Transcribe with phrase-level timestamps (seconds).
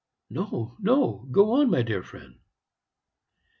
[0.31, 2.39] "No, no; go on, my dear friend."